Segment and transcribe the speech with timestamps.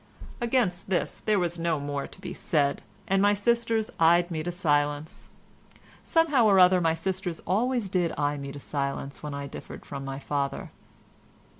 [0.41, 4.51] Against this there was no more to be said, and my sisters eyed me to
[4.51, 5.29] silence.
[6.03, 10.03] Somehow or other my sisters always did eye me to silence when I differed from
[10.03, 10.71] my father.